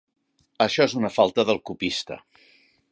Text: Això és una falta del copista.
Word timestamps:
Això 0.65 0.87
és 0.89 0.95
una 1.01 1.11
falta 1.19 1.47
del 1.51 1.63
copista. 1.71 2.21